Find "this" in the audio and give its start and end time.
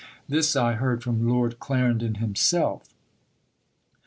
0.27-0.55